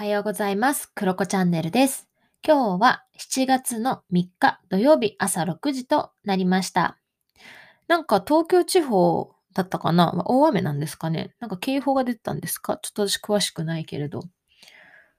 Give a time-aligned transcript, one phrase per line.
[0.00, 0.90] おはようございます。
[0.94, 2.08] クロコチャンネルです。
[2.42, 6.96] 今日は7月の3日土曜日朝6時となりました。
[7.86, 10.10] なんか東京地方だったかな？
[10.24, 11.34] 大雨なんですかね？
[11.38, 12.78] なんか警報が出てたんですか？
[12.80, 14.22] ちょっと私詳しくないけれど。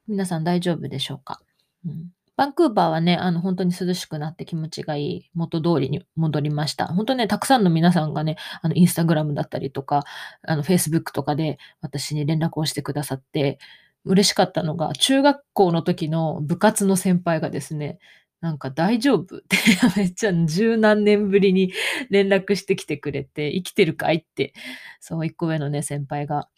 [0.08, 1.44] 皆さん大丈夫でしょうか、
[1.86, 6.88] うん、バンクーバーはね、あの本当に涼しくなって気持ちがいい元通りに戻りました。
[6.88, 10.06] 本当ね、たくさんの皆さんがね、あのインスタグラムだったりとか、
[10.42, 13.60] あのフェイスブックとかで私に連絡をしてくださって、
[14.06, 18.00] 嬉しかったのが、中学校の時の部活の先輩がですね、
[18.42, 19.38] なんか大丈夫？
[19.40, 19.58] って
[19.96, 21.74] めっちゃ十何年ぶりに
[22.10, 24.16] 連絡してきてくれて、生きてるかい？
[24.18, 24.54] って、
[25.00, 26.50] そう、一個上のね、先輩が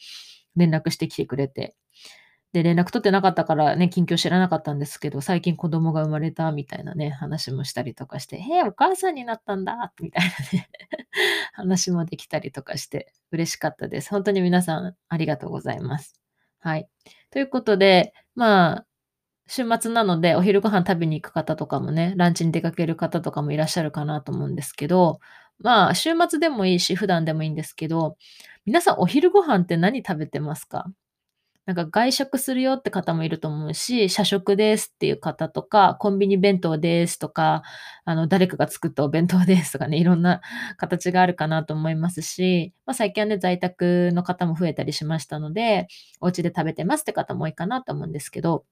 [0.55, 1.75] 連絡してきてくれて、
[2.53, 10.69] で、連絡取ってなかったからね、近況知らなかったんですけど、最近子供が生まれたみたいなね、話もしたりとかして、へえ、お母さんになったんだみたいなね、
[11.53, 14.09] 話もできたりとかして、嬉しかったです。
[14.11, 16.22] 本当に皆さんありがとうございます。
[16.63, 16.87] はい。
[17.31, 18.87] ということで、まあ、
[19.47, 25.19] 週末なのでお昼ご飯食べに行く方とかもね、ランチに出かける方とかもいらっしゃるかなと思うんですけど、
[25.59, 28.17] まあ、週末でもいいし、普段でもいいんですけど、
[28.65, 30.85] 皆さんお昼ご飯って何食べてますか？
[31.65, 37.63] なんか外食するよって方もいると思うし、社食ですっていう方とか、コンビニ弁当ですとか、
[38.03, 40.41] あの、誰かが作ったお弁当ですとかね、いろんな
[40.77, 45.87] 形があるかなと思いますし、まあ、最近はね、在宅の方も増えたりしましたので、
[46.19, 48.65] お家で食べてますって方も多いかなと思うんですけど、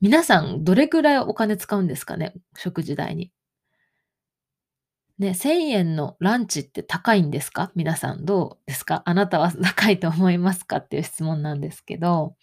[0.00, 3.32] 皆さんどれくらいお金使うんですかね食事代に。
[5.18, 7.72] ね、1000円のランチって高いんですか？
[7.74, 9.02] 皆さんどうですか？
[9.04, 10.76] あなたは高いと思いますか？
[10.76, 12.36] っていう質問なんですけど。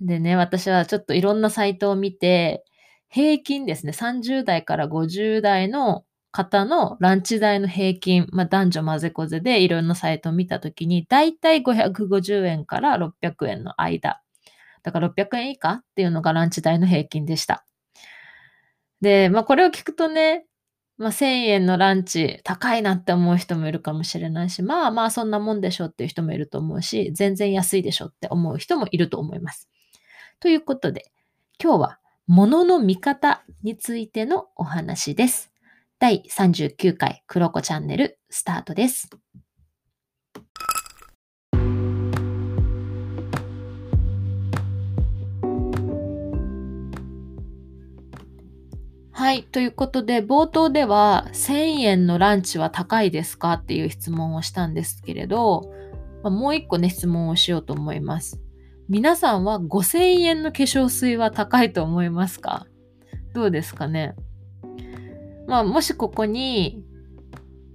[0.00, 2.64] でね、私はちょっといろんなサイトを見て、
[3.08, 14.20] 平均ですね、30代から50代の方のランチ代の平均、まあ、男女混ぜこぜでいろんなサイトを見たときに、だいたい550円から600円の間。
[14.82, 17.64] だから600円以下っていうのがランチ代の平均でした。
[19.00, 20.44] で、まあこれを聞くとね、
[20.98, 29.68] まあ1000円のランチ高いなって思う人もいるかもしれないし、まあまあそんなもんでしょっていう人もいると思うし、全然安いでしょって思う人もいると思います。
[30.40, 31.10] ということで、
[31.62, 35.52] 今日は物の見方についてのお話です。
[35.98, 39.08] 第39回クロコチャンネルスタートです。
[49.26, 49.42] はい。
[49.42, 55.68] ということで、冒頭では1000円のランチは高いですかっていう質問をしたんですけれど、
[56.22, 58.40] まあ、もう一個ね、質問をしようと思います。
[58.88, 62.68] 皆さんは5000円の化粧水は高いと思いますか？
[63.34, 64.14] どうですかね？
[65.48, 66.84] まあ、もしここに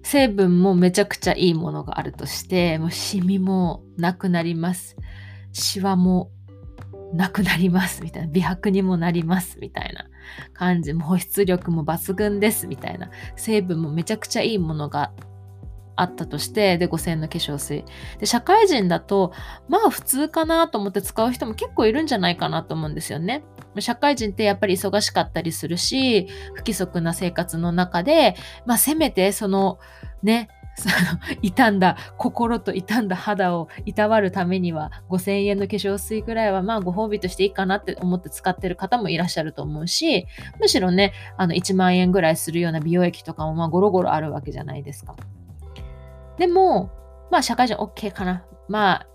[0.03, 4.95] 成分もめちゃくちゃいいものがあるとして、もうシミもなくなります。
[5.51, 6.31] シワも
[7.13, 8.03] なくなります。
[8.03, 8.27] みたいな。
[8.29, 9.57] 美白にもなります。
[9.59, 10.05] みたいな
[10.53, 11.05] 感じも。
[11.05, 12.67] 保湿力も抜群です。
[12.67, 13.09] みたいな。
[13.35, 15.11] 成分もめちゃくちゃいいものが
[15.95, 17.85] あったとして、で、5000の化粧水。
[18.19, 19.33] で、社会人だと、
[19.67, 23.43] まあ普通かなと思って使う人も結構いるんじゃないかなと思うんですよね。
[23.79, 28.35] 社会人ってやっぱり忙しかったりするし、不規則な生活の中で、
[28.65, 29.79] まあせめてその
[30.23, 40.27] ね、その傷んだ心と傷んだ肌をいたわるためには5000円の化粧水ぐらいはまあご褒美としていいかなって思って使ってる方もいらっしゃると思うし
[40.59, 45.15] むしろねあの1万円ぐらいするような美容液とかもまあゴロゴロあるわけじゃないですか
[46.37, 46.91] でも
[47.29, 49.07] まあ社会人 OK かなまあ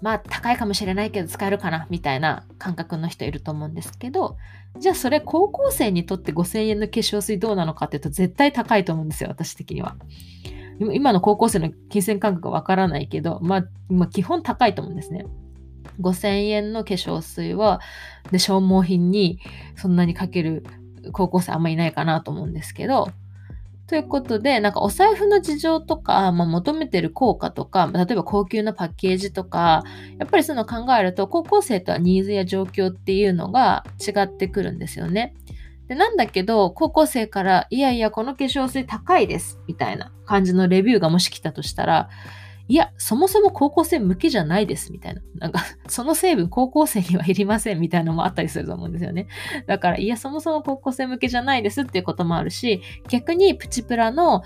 [0.00, 4.36] まあ高いかもしれないけど使えるかなみたいな感覚の人いると思うんですけど
[4.78, 9.96] じゃあそれ高校生にとって5000円の化粧水どうなのかっていうと絶対高いと思うんですよ私的には。
[10.80, 15.26] 今の高校生の金銭感覚はわからないけど、まあ、まあ、基本高いと思うんですね。
[16.00, 17.80] 5000円の化粧水は、
[18.30, 19.40] で、消耗品に
[19.76, 20.64] そんなにかける
[21.12, 23.08] 高校生あんまりいないかなと思うんですけど、
[23.88, 29.82] ということで、なんかお財布の事情とか、まあ、求めてる効果とか、例えば高級なパッケージとか、
[30.18, 35.34] やっぱりそういうのを考えると、高校生とはニーズや状況っていうのが違ってくるんですよね。
[35.88, 42.08] で、なんだけど、高校生から、いやいや、この化粧水高いです、みたいな感じのレビューがもし来たとしたら、
[42.68, 45.22] いや、そもそも高校生向けじゃないです、みたいな。
[45.38, 49.28] なんか、 その成分高校生にはいりません、みたいなのもあったりすると思うんですよね。
[49.66, 54.42] だから、いや、そもそも高校生向けじゃないですっていうこともあるし、逆にプチプラの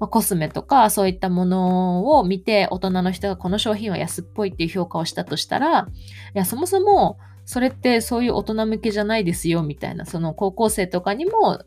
[0.00, 5.88] ま、コスメとかそういったものを見て大人の人がこの商品は安っぽいっていう評価をしたとしたら、
[6.34, 7.18] いや、そもそも
[7.50, 11.64] それってそういう大人向けじゃないですよみたいな、その高校生とかにも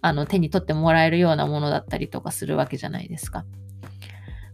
[0.00, 3.44] あの手に取ってもらえるようなものだったりとかするわけじゃないですか。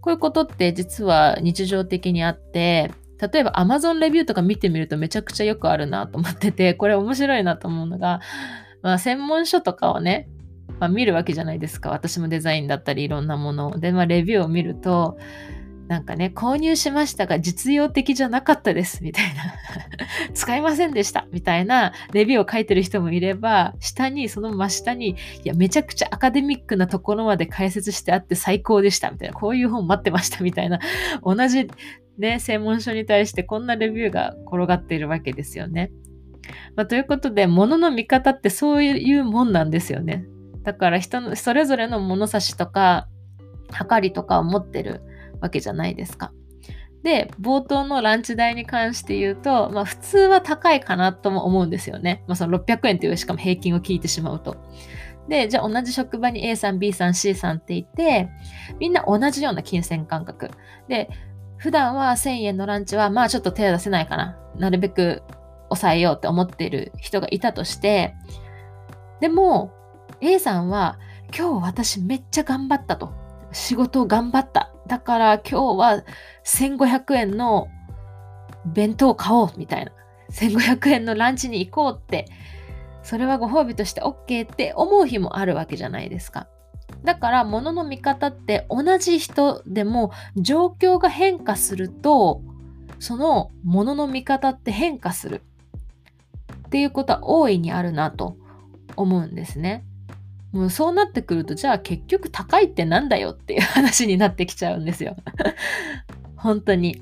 [0.00, 2.90] こういうことって実は日常的にあって、
[3.20, 8.22] 例えば Amazon レビューとか見てみるとめちゃくちゃよくあるなと思ってて、 これ面白いなと思うのが、
[8.80, 10.26] まあ、専門書とかをね、
[10.80, 11.90] まあ、見るわけじゃないですか。
[11.90, 15.18] 私もデザインだったりいろんなもので、まあ、レビューを見ると、
[15.88, 19.54] なんかね、購入しましたが実用的じゃなかったですみたいな
[20.32, 30.78] 使いませんでしたみたいなレビューを書いてる人もいれば、下に、その真下に、いや、めちゃくちゃアカデミックなところまで解説してあって最高でしたみたいな、こういう本待ってましたみたいな、
[31.22, 31.68] 同じ
[32.18, 35.90] ね、専門書に対してこんなレビューが転がっているわけですよね。
[36.76, 40.24] まあ、ということで、物の見方ってそういうもんなんですよね。
[40.62, 43.08] だから人の、それぞれの物差しとか、
[43.70, 45.02] 測りとかを持ってる
[45.42, 46.32] わけじゃないですか。
[47.02, 52.22] で、冒頭のランチ代に関して言うと、まあ普通は高いかなとも思うんですよね。
[52.28, 54.56] まあその600円というしかも平均を聞いてしまうと。
[55.28, 58.28] で、じゃあ同じ職場に A さん、B さん、C さんっていて、
[58.78, 60.50] みんな同じような金銭感覚。
[60.88, 61.10] で、
[61.56, 64.38] 普段は1000円のランチはまあちょっと手を出せないかな。
[64.56, 65.22] なるべく
[65.70, 68.14] 抑えようって思っている人がいたとして、
[69.20, 69.72] でも
[70.20, 70.98] A さんは
[71.36, 73.12] 今日私めっちゃ頑張ったと。
[73.52, 74.71] 仕事を頑張った。
[74.92, 76.04] だから今日は
[76.44, 77.68] 1500円の
[78.66, 79.92] 弁当買おうみたいな。
[80.32, 82.26] 1500円のランチに行こうって、
[83.02, 86.46] それはご褒美として OK って思う日もあるわけじゃないですか。
[87.04, 92.42] だから物の見方って同じ人でも状況が変化すると
[92.98, 95.40] その物の見方って変化する
[96.66, 98.36] っていうことは大いにあるなと
[98.96, 99.86] 思うんですね。
[100.52, 105.16] もうそうなってくると、じゃあ結局高いってなんだよっていう話になってきちゃうんですよ。
[106.36, 107.00] 本当に。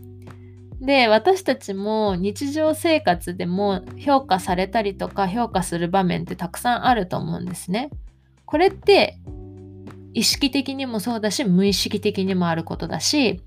[0.80, 7.90] で、私たちも日常生活でも評価されたりとか評価する場面ってたくさんあると思うんですね。
[8.46, 9.18] これって
[10.14, 13.42] 意識的にもそうだし、無意識的にもあることだし、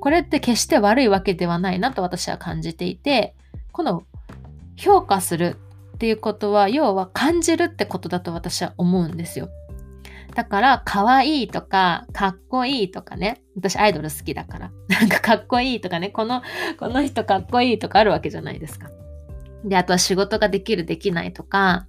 [0.00, 3.34] これって決して悪いわけではないなと私は感じていて、
[3.70, 4.02] この
[4.76, 5.56] 評価する
[6.02, 9.50] っていうことは要は感じるってことだと私は思うんですよ。
[10.34, 16.42] だから可愛いとかかっこいいとかね私アイドル好きだから なんかかっこいいとかねこの
[16.76, 18.90] この人かっこいいとかあるわけじゃないですか。
[19.64, 21.86] であとは仕事ができるできないとか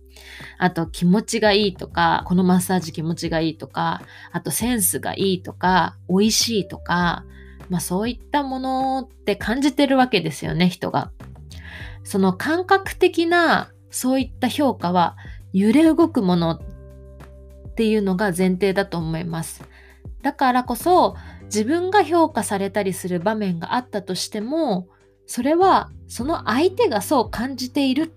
[0.59, 7.25] あと気持ちがいいとかこのマッサージ気持ちがいいとかあとセンスがいいとか美味しいとか
[7.67, 11.09] まあそういったものって感じてるわけですよね人が。
[12.03, 15.15] その感覚的なそういった評価は
[15.53, 16.59] 揺れ動くものっ
[17.75, 19.63] ていうのが前提だと思います。
[20.23, 24.87] だからこそ自分が評価されたりする場面があったとしても
[25.27, 28.11] それはその相手がそう感じている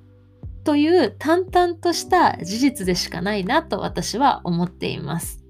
[0.64, 5.44] という淡々とした事実でしかないなと私は思っています。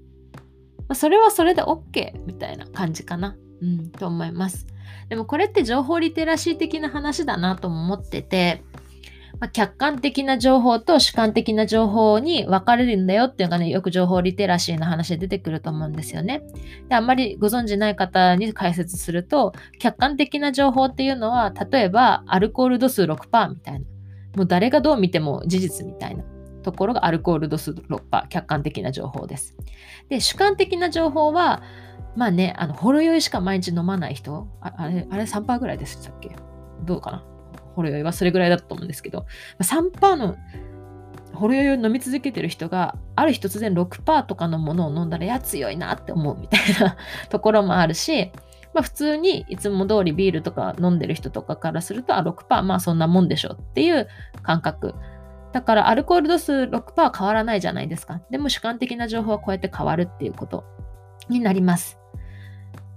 [0.93, 3.35] それはそれで OK みたいな感じかな。
[3.61, 4.67] うん、と思います。
[5.09, 8.63] でもこれって情報リテラシー的な話だなとも思ってて、
[9.39, 16.41] まあ、客観的な情報と主観的な情報に分かれるんだよっていうのがね、よく情報リテラシーの話で出てくると思うんですよね。
[16.89, 23.85] で、あんまりご存知ない方に解説すると、客観的な情報っていうのは、例えばアルコール度数6%みたいな。
[24.35, 26.23] もう誰がどう見ても事実みたいな
[26.63, 29.55] ところがアルコール度数6%、客観的な情報です。
[30.09, 31.61] で、主観的な情報は、
[32.15, 36.35] まあね、あの、ほろ酔いしか毎日飲まない人、ああれ、あれ3%ぐらいでしたっけ？
[36.85, 37.23] どうかな？
[37.77, 39.27] ほろ酔いはそれぐらいだと思うんですけど、
[39.59, 40.35] 3%の
[41.35, 46.97] ほろ酔いを飲み続けてる人が、ある日突然6%とかのものを飲んだら、や強いなって思うみたいな
[47.29, 48.31] ところもあるし、
[48.73, 54.07] まあ、普通にいつも通りビールとか飲んでる人とかからすると、あ、6%まあそんなもんでしょっていう
[54.41, 54.95] 感覚。
[55.53, 58.21] だからアルコール度数6%は変わらないじゃないですか。
[58.31, 60.65] でも主観的な情報はこうやって変わるっていうこと
[61.29, 61.99] になります。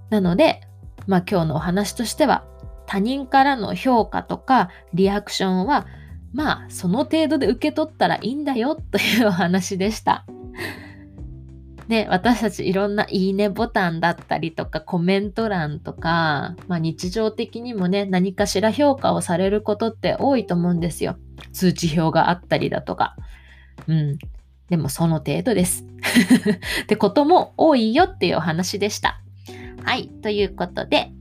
[0.09, 0.61] なので、
[1.05, 2.43] まあ今日のお話としては、
[2.91, 5.87] 他人からの評価とかリアクションは
[6.33, 10.25] まあその程度で受け取ったらいいんだよというお話でした。
[11.87, 21.15] で、私たちいろんないいねボタンだったりとかコメント欄とか、まあ、日常的にもね何かしら評価をされることって多いと思うんですよ。
[21.53, 23.15] 通知表があったりだとか。
[23.87, 24.17] うん。
[24.69, 25.85] でもその程度です。
[26.83, 29.21] ってことも多いよっていうお話でした。
[29.85, 30.09] はい。
[30.09, 31.13] ということで、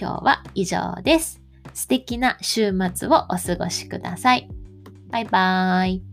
[0.00, 1.40] 今日は以上です。
[1.74, 4.48] 素敵な週末をお過ごしください。
[5.10, 6.07] バイバーイ。